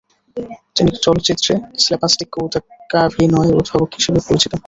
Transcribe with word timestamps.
তিনি 0.75 0.91
চলচ্চিত্রে 1.03 1.53
স্ল্যাপস্টিক 1.79 2.29
কৌতুকাভিনয়ের 2.31 3.57
উদ্ভাবক 3.59 3.89
হিসেবে 3.97 4.19
পরিচিত। 4.27 4.51